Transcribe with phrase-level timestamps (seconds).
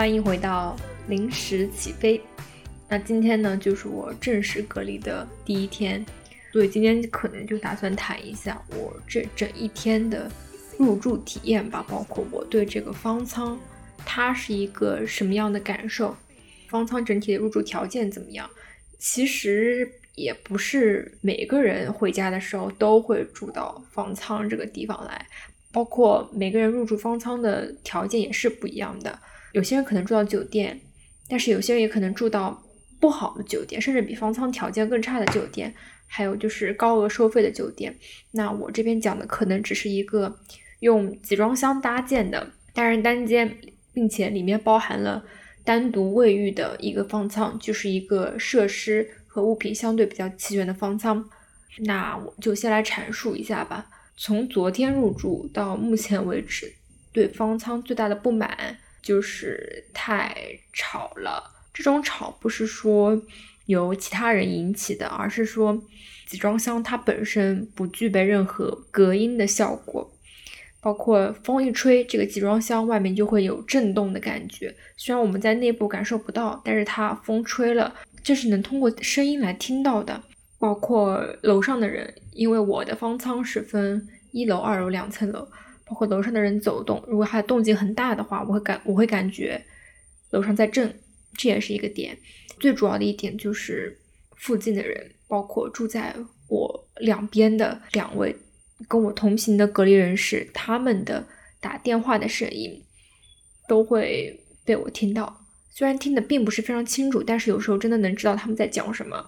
[0.00, 0.74] 欢迎回到
[1.08, 2.18] 临时起飞。
[2.88, 6.02] 那今天呢，就是我正式隔离的第一天，
[6.50, 10.32] 所以今天可能就打算谈一下我这整一天的
[10.78, 13.60] 入住体验吧，包括我对这个方舱
[13.98, 16.16] 它是一个什么样的感受，
[16.68, 18.48] 方舱整体的入住条件怎么样。
[18.98, 25.26] 其实也不是每个人回家的时候都会住到方舱这个地方来，
[25.70, 29.18] 包括每个人入住方舱的条件也是不一样的。
[29.52, 30.80] 有些人可能住到酒店，
[31.28, 32.62] 但是有些人也可能住到
[33.00, 35.74] 不好的酒店，甚至比方舱条件更差的酒店，
[36.06, 37.96] 还有就是高额收费的酒店。
[38.32, 40.38] 那我这边讲的可能只是一个
[40.80, 43.56] 用集装箱搭建的单人单间，
[43.92, 45.24] 并且里面包含了
[45.64, 51.28] 单独卫浴的一个方舱，就是一个设施和物品相对比较齐全的方舱。
[51.84, 53.86] 那我就先来阐述一下吧。
[54.16, 56.70] 从昨天入住到目前为止，
[57.12, 58.78] 对方舱最大的不满。
[59.02, 60.34] 就是太
[60.72, 63.20] 吵了，这种吵不是说
[63.66, 65.82] 由其他人引起的，而是说
[66.26, 70.10] 集装箱它本身不具备任何隔音的效果，
[70.80, 74.74] 包括风一吹，这个集装箱外面就会有震动的感觉。
[74.96, 80.22] 虽然我们在内部感受不到，但是它风吹了，这是能通过声音来听到的。
[80.58, 85.48] 包括楼上的人，因为我的方舱是分一楼、二楼两层楼。
[85.90, 89.60] 包括楼上的人走动，如果它的动静很大的话，我会感我会感觉
[90.30, 91.00] 楼上在震，
[91.36, 92.16] 这也是一个点。
[92.60, 93.98] 最主要的一点就是
[94.36, 96.14] 附近的人，包括住在
[96.46, 98.36] 我两边的两位
[98.86, 101.26] 跟我同行的隔离人士，他们的
[101.60, 102.80] 打电话的声音
[103.66, 105.44] 都会被我听到。
[105.70, 109.26] 虽然听的并不是非常清楚，但是有时候真的能知道他们在讲什么。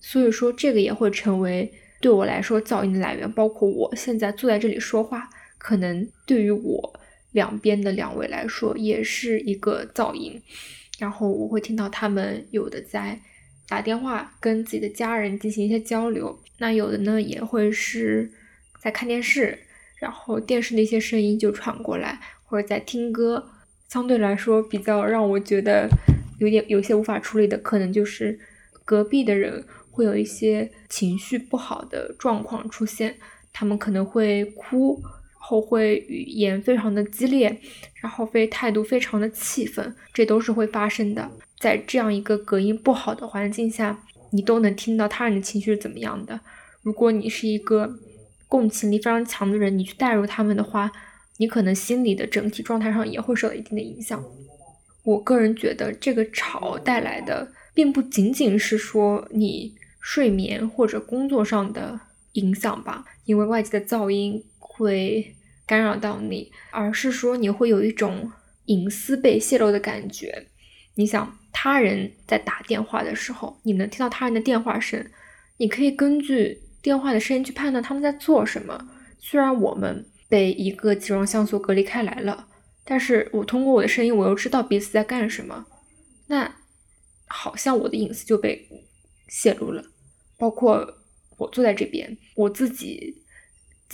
[0.00, 3.30] 所以说，这个也会成为对我来说噪音的来源。
[3.30, 5.30] 包括我现在坐在这里说话。
[5.58, 7.00] 可能对于我
[7.32, 10.40] 两边的两位来说，也是一个噪音。
[10.98, 13.20] 然后我会听到他们有的在
[13.68, 18.30] 打电话跟自己的家人进行一些交流，那有的呢也会是
[18.78, 19.58] 在看电视，
[19.98, 23.50] 然后电视的一些声音就传过来，或者在听歌。
[23.88, 25.88] 相对来说，比较让我觉得
[26.38, 28.38] 有点有些无法处理的，可能就是
[28.84, 33.16] 隔壁的人会有一些情绪不好的状况出现，
[33.52, 35.02] 他们可能会哭。
[35.46, 37.54] 后会语言非常的激烈，
[38.00, 41.30] 然后非态度非常的气愤，这都是会发生的。
[41.58, 46.40] 在这样一个隔音不好的环境下，你都能听到他人的情绪是怎么样的。
[46.80, 47.94] 如果你是一个
[48.48, 50.90] 共情力非常强的人，你去带入他们的话，
[51.36, 54.24] 你可能心理的整体状态上也会受到一定的影响。
[55.02, 62.00] 我个人觉得，这个吵带来的并不仅仅是说你睡眠或者工作上的
[62.32, 64.42] 影响吧，因为外界的噪音。
[64.76, 65.36] 会
[65.66, 68.30] 干扰到你，而是说你会有一种
[68.66, 70.48] 隐私被泄露的感觉。
[70.96, 75.04] 你想，他人在打电话的时候，你能听到他人的电话声，
[75.58, 78.88] 你可以根据电话的声音去判断他们在做什么。
[79.18, 82.48] 虽然我们被一个集装箱所隔离开来了，
[82.84, 85.66] 但是我通过我的声音，我又知道彼此在干什么。
[86.26, 86.54] 那
[87.26, 88.68] 好像我的隐私就被
[89.28, 89.84] 泄露了。
[90.36, 90.98] 包括
[91.38, 93.13] 我坐在这边，我自己。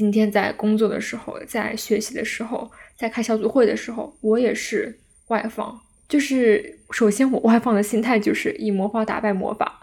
[0.00, 5.78] 今天在工作的时候，在学习的时候，在开小组会的时候，我也是外放。
[6.09, 9.83] 就是首先我外放的心态就是以魔法打败魔法。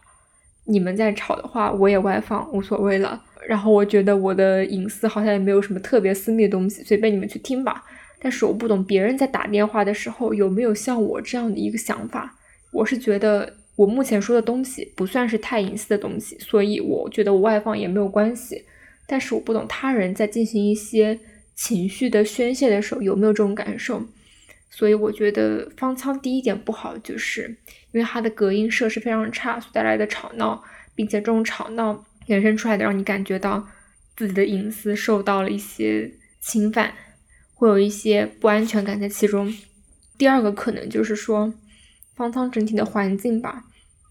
[0.66, 3.24] 你们在吵的话，我也外放，无所谓了。
[3.48, 7.84] 然后我觉得我的隐私好像也没有什么特别私密的东西，随便你们去听吧。
[8.20, 12.36] 但是我不懂别人在打电话的时候有没有像我这样的一个想法。
[12.72, 18.66] 我是觉得我目前说的东西不算是太隐私的东西，所以我觉得我外放也没有关系。
[19.08, 21.18] 但是我不懂他人在进行一些
[21.56, 24.06] 情绪的宣泄的时候有没有这种感受，
[24.70, 27.58] 所以我觉得方舱第一点不好，就是
[27.94, 30.64] 因为它的隔音设施非常差所带来的吵闹，
[30.94, 33.68] 并且这种吵闹延伸出来的让你感觉到
[34.16, 36.12] 自己的隐私受到了一些
[36.42, 36.94] 侵犯，
[37.56, 39.52] 会有一些不安全感在其中。
[40.18, 41.54] 第二个可能就是说
[42.16, 43.64] 方舱整体的环境吧，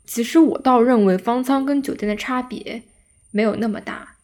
[0.06, 2.82] 其实我倒认为方舱跟酒店的差别
[3.30, 4.15] 没有那么大。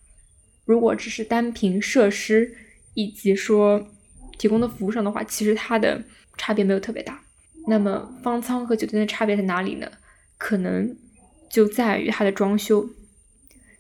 [0.64, 2.55] 如果只是单凭设施
[2.94, 3.88] 以及说
[4.38, 6.03] 提供的服务上的话，其实它的
[6.37, 7.23] 差别没有特别大。
[7.69, 9.91] 那么方舱和酒店的差别在哪里呢？
[10.37, 10.97] 可能
[11.49, 12.91] 就在于它的装修。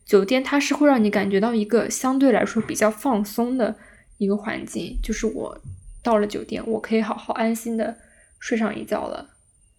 [0.04, 3.76] 酒店它是会让你感觉到一个相对来说比较放松的
[4.18, 5.60] 一个环境，就是我
[6.02, 7.96] 到了酒店，我可以好好安心的
[8.38, 9.30] 睡上一觉了。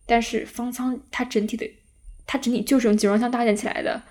[0.05, 1.69] 但是方舱它整体的，
[2.25, 4.03] 它整体就是用集装箱搭建起来的，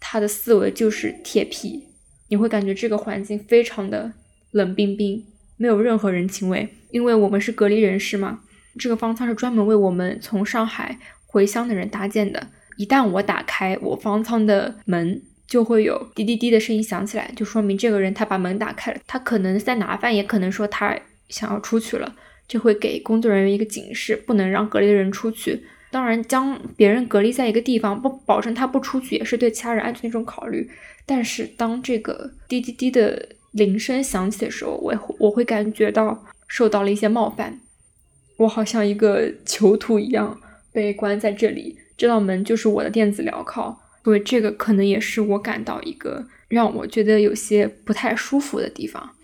[0.00, 1.87] 它的思维就是铁皮。
[2.28, 4.12] 你会感觉这个环境非常的
[4.52, 5.24] 冷冰冰，
[5.56, 8.40] 没有任何人情味，因为我们是隔离人士嘛。
[8.78, 12.46] 这个方舱是专门为我们从上海回乡的人搭建的。
[12.76, 20.96] 一旦我打开我方舱的门，就会有滴滴滴的声音响起来，就说明这个人他把门打开了，他可能在拿饭，也可能说他
[21.28, 22.14] 想要出去了，
[22.46, 25.64] 这会给工作人员一个警示，不能让隔离的人出去。
[25.90, 30.70] 当然，将别人隔离在一个地方，不保证他不出去，也是对其他人安全的一种考虑。
[31.06, 37.58] 但是，当这个滴滴滴的铃声响起的时候，我我会感觉到受到了一些冒犯，
[38.36, 40.38] 我好像一个囚徒一样
[40.72, 41.78] 被关在这里。
[41.96, 49.14] 这道门就是我的电子镣铐，所以这个可能也是我感到一个让我觉得有些不太舒服的地方。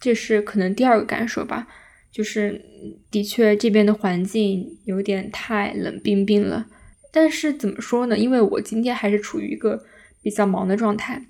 [0.00, 1.68] 这是可能第二个感受吧。
[2.10, 2.64] 就是
[3.10, 6.66] 的确，这边的环境有点太冷冰冰了。
[7.12, 8.16] 但是怎么说呢？
[8.16, 9.84] 因为我今天还是处于一个
[10.22, 11.26] 比较忙的状态。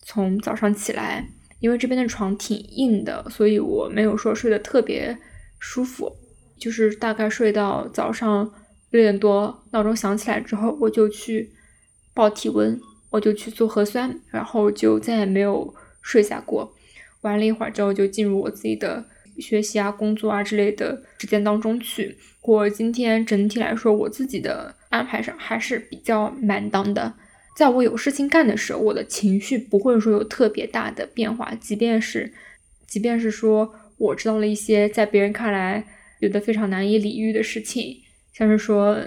[0.00, 1.28] 从早上起来，
[1.60, 5.16] 因为这边的床挺硬的，所以我没有说睡得特别
[5.58, 6.16] 舒服。
[6.58, 8.52] 就是大概睡到早上
[8.90, 11.52] 六点多，闹钟响起来之后，我就去
[12.14, 12.80] 报体温，
[13.10, 16.74] 我就去做核酸，然后就再也没有睡下过。
[17.20, 19.06] 玩了一会儿之后，就进入我自己的。
[19.38, 22.16] 学习啊，工作啊之类的时间当中去。
[22.42, 27.12] 我今天整体来说，我自己的安排上还是比较满当的。
[27.56, 31.54] 在我有事情干的时候，我的情绪不会说有特别大的变化。
[31.60, 32.32] 即便是，
[32.86, 35.84] 即便是说我知道了一些在别人看来
[36.18, 37.98] 觉得非常难以理喻的事情，
[38.32, 38.98] 像是说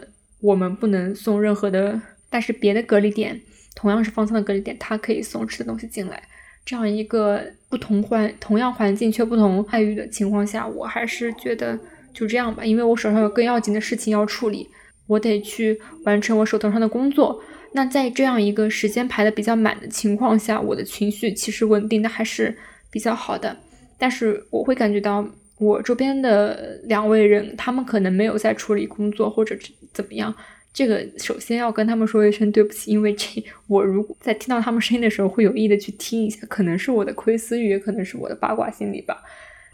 [0.42, 2.00] 我们不能送任何的，
[2.30, 3.42] 但是别的隔离点
[3.76, 6.24] 同样是方舱的隔离点，它可以送吃的东西进来。
[6.66, 11.80] 这样一个不同环同样环境却不同待遇的情况下，我还是觉得
[12.12, 14.68] 就这样吧，因为我手上有更要紧的事情要处理，
[15.06, 17.40] 我得去完成我手头上的工作。
[17.74, 22.58] 那在这样一个时间排的比较满的情况下，我的情绪其实稳定的还是
[22.90, 23.56] 比较好的。
[23.98, 25.26] 但是我会感觉到
[25.60, 29.56] 我周边的两位人，他们可能没有在处理工作或者
[29.94, 30.34] 怎么样。
[30.76, 39.24] 这个首先要跟他们说一声对不起，因为这 我如果在听到他们声音的时候会有意的去听一下，可能是我的窥私欲，也可能是我的八卦心理吧。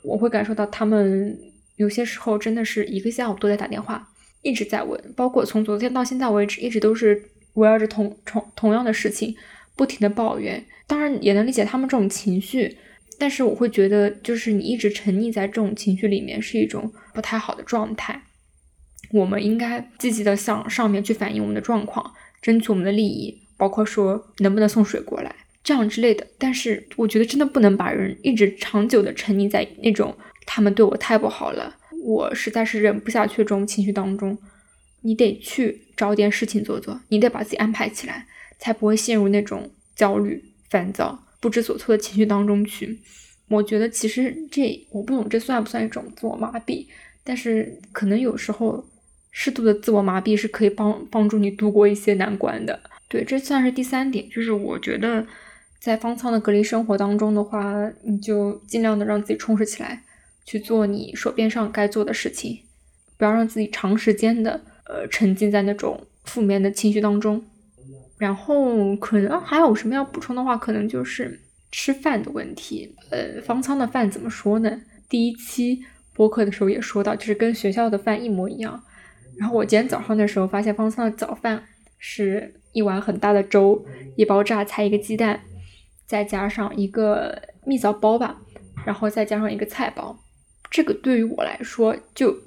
[0.04, 1.36] 我会感受到他们
[1.78, 4.08] 有些时候真的是一个下午都在打电话，
[4.44, 7.24] 一直在问，包括从昨天到现在为止，一直都是
[7.56, 9.36] 围绕着同同同样的事情
[9.76, 10.64] 不停的抱怨。
[10.86, 12.78] 当然也能理解他们这种情绪，
[13.18, 18.22] 但是我会觉得，就是你一直沉溺在这种情绪里面是一种不太好的状态。
[19.14, 26.26] 我们应该积极的向上面去反映我们的状况，争取我们的利益，包括说能不能送水过来，这样之类的。
[26.38, 30.16] 但是我觉得真的不能把人一直长久的沉溺在那种
[30.46, 34.38] 他们对我太不好了，我实在是忍不下去这种情绪当中。
[35.02, 38.28] 你得去找点事情做做，你得把自己安排起来，
[38.60, 43.02] 才不会陷入那种焦虑、烦躁、不知所措的情绪当中去。
[43.50, 46.86] 我觉得其实这我不懂这算不算一种自我麻痹，
[47.24, 48.86] 但是可能有时候。
[49.32, 52.80] 适度的自我麻痹是可以帮帮助你度过一些难关的。
[53.08, 55.26] 对，这算是第三点，就是我觉得
[55.80, 60.04] 在方舱的隔离生活当中的话，你就尽量的让自己充实起来，
[60.46, 62.60] 去做你手边上该做的事情，
[63.18, 67.44] 不要让自己长时间的呃沉浸在那种负面的情绪当中。
[68.18, 71.40] 然后可能还有什么要补充的话，可能就是
[71.72, 72.96] 吃饭的问题。
[73.10, 74.80] 呃，方舱的饭怎么说呢？
[75.10, 75.84] 第一期
[76.14, 78.84] 播客的时候也说到，就是跟学校的饭一模一样。
[79.42, 81.64] 然后我今天早上的时候发现方舱的早饭
[81.98, 83.84] 是一碗很大的粥，
[84.16, 85.42] 一包榨菜，一个鸡蛋，
[86.06, 88.40] 再加上一个蜜枣包吧，
[88.86, 90.16] 然后再加上一个菜包。
[90.70, 92.38] 这个对于我来说就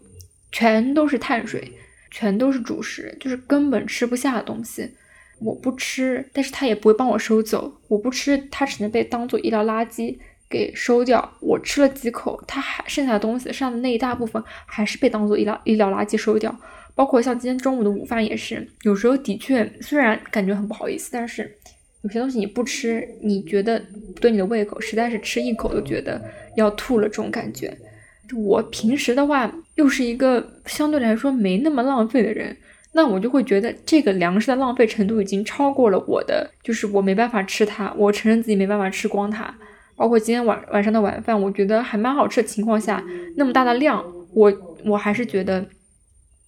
[0.52, 1.72] 全都是碳水，
[2.12, 4.94] 全都是主食，就是根本吃不下的东西。
[5.40, 7.80] 我不吃，但是他也不会帮我收走。
[7.88, 10.16] 我不吃，它只能被当做医疗垃圾
[10.48, 11.36] 给收掉。
[11.40, 16.56] 我吃了几口，它还剩下的东西，剩下的那一大部分还是被当做医疗医疗垃圾收掉。
[16.96, 21.50] 包括像今天中午的午饭也是，有时候的确虽然感觉很不好意思，但是
[22.02, 23.82] 有些东西你不吃，你觉得
[24.20, 26.22] 对你的胃口，实在是吃一口都觉得
[26.56, 27.76] 要吐了这种感觉。
[28.36, 32.56] 我平时的话又是一个相对来说没那么浪费的人，
[32.92, 39.52] 那我就会觉得这个粮食的浪费程度已经超过了我的，就是我没办法吃它，我承认自己没办法吃光它。
[39.96, 43.04] 包括今天晚晚上的晚饭，我觉得还蛮好吃的情况下，
[43.36, 44.52] 那么大的量，我
[44.84, 45.66] 我还是觉得。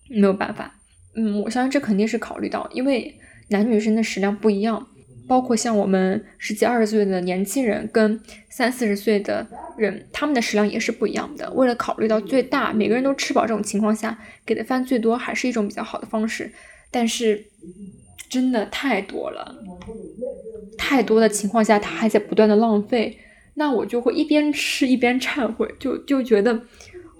[0.08, 0.74] 没有办法，
[1.14, 4.86] 嗯，我相信这肯定是考虑到，因为男女生的食量不一样，
[5.26, 9.46] 包括像我们十几二十岁的年轻人跟三四十岁的
[9.76, 11.50] 人，他们的食量也是不一样的。
[11.52, 16.52] 为了考虑到最大，每个人都吃饱这种情况下，给的饭最多还是一种比较好的方式。
[16.90, 17.44] 但是
[18.28, 19.54] 真的太多了，
[20.78, 23.18] 太多的情况下，他还在不断的浪费，
[23.54, 26.62] 那我就会一边吃一边忏悔，就就觉得。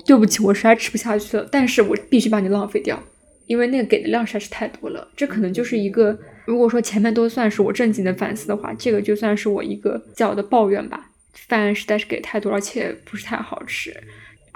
[0.06, 3.02] 对不起，我实在吃不下去了，但是我必须把你浪费掉，
[3.46, 5.08] 因为那个给的量实在是太多了。
[5.16, 11.10] 这可能就是一个，如果说前面都算是我正经的反思的话，这个就算是我一个小的抱怨吧。
[11.48, 13.94] 饭实在是给太多，而且不是太好吃，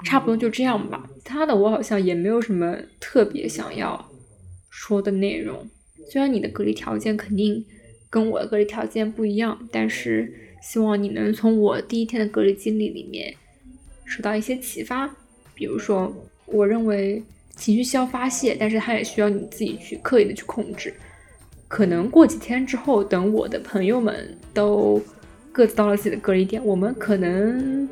[0.03, 1.09] 差不多就这样吧。
[1.17, 4.09] 其他的我好像也没有什么特别想要
[4.69, 5.69] 说的内容。
[6.09, 7.63] 虽然你的隔离条件肯定
[8.09, 13.35] 跟我的隔离条件不一样，但是希望你能从我第一天的隔离经历里面
[14.05, 15.15] 受到一些启发。
[15.61, 16.11] 比如说，
[16.47, 17.21] 我认为
[17.55, 20.91] 情绪需要发泄，但是它也需要你自己去刻意的去控制。
[21.67, 24.99] 可能过几天之后，等我的朋友们都。
[25.53, 27.89] 各自到了自己的隔离点，我们可能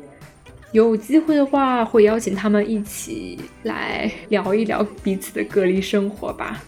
[0.72, 6.64] 有机会的话，会邀请他们一起来聊一聊彼此的隔离生活吧。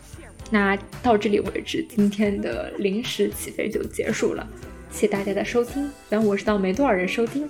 [0.51, 4.47] 那到这里为止，今天的临时起飞就结束了，
[4.91, 5.91] 谢谢大家的收听。
[6.11, 7.49] 虽然我知道没多少人收听，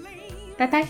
[0.56, 0.86] 拜拜。